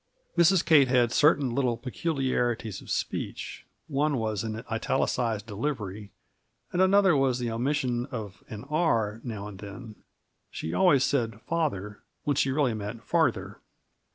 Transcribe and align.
(Mrs. 0.35 0.65
Kate 0.65 0.87
had 0.87 1.11
certain 1.11 1.53
little 1.53 1.77
peculiarities 1.77 2.81
of 2.81 2.89
speech; 2.89 3.67
one 3.87 4.17
was 4.17 4.43
an 4.43 4.63
italicized 4.71 5.45
delivery, 5.45 6.09
and 6.71 6.81
another 6.81 7.15
was 7.15 7.37
the 7.37 7.51
omission 7.51 8.07
of 8.07 8.43
an 8.49 8.63
r 8.67 9.21
now 9.23 9.47
and 9.47 9.59
then. 9.59 9.93
She 10.49 10.73
always 10.73 11.03
said 11.03 11.39
"father" 11.43 12.01
when 12.23 12.35
she 12.35 12.49
really 12.49 12.73
meant 12.73 13.03
"farther.") 13.03 13.59